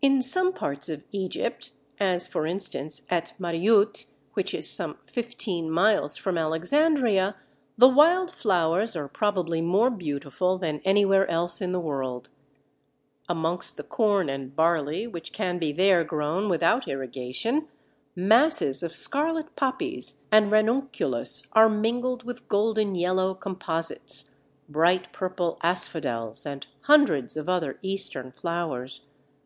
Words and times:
In 0.00 0.20
some 0.22 0.52
parts 0.54 0.88
of 0.88 1.04
Egypt, 1.12 1.72
as 2.00 2.26
for 2.26 2.46
instance 2.46 3.02
at 3.10 3.34
Mariout, 3.38 4.06
which 4.32 4.54
is 4.54 4.68
some 4.68 4.96
fifteen 5.06 5.70
miles 5.70 6.16
from 6.16 6.38
Alexandria, 6.38 7.36
the 7.76 7.86
wild 7.88 8.32
flowers 8.32 8.96
are 8.96 9.06
probably 9.08 9.60
more 9.60 9.90
beautiful 9.90 10.56
than 10.58 10.80
anywhere 10.86 11.30
else 11.30 11.60
in 11.60 11.70
the 11.70 11.78
world. 11.78 12.30
Amongst 13.28 13.76
the 13.76 13.82
corn 13.84 14.30
and 14.30 14.56
barley, 14.56 15.06
which 15.06 15.32
can 15.34 15.58
be 15.58 15.70
there 15.70 16.02
grown 16.02 16.48
without 16.48 16.88
irrigation, 16.88 17.68
masses 18.16 18.82
of 18.82 18.94
scarlet 18.96 19.54
Poppies 19.54 20.22
and 20.32 20.50
Ranunculus 20.50 21.46
are 21.52 21.68
mingled 21.68 22.24
with 22.24 22.48
golden 22.48 22.94
yellow 22.94 23.34
Composites, 23.34 24.34
bright 24.68 25.12
purple 25.12 25.58
Asphodels, 25.62 26.44
and 26.46 26.66
hundreds 26.86 27.36
of 27.36 27.50
other 27.50 27.78
Eastern 27.82 28.32
flowers. 28.32 29.06